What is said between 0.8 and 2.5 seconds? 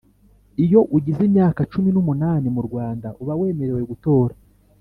ugize imyaka cumi numunani